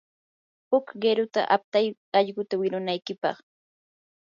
[0.71, 3.37] huk qiruta aptay allquta wirunaykipaq.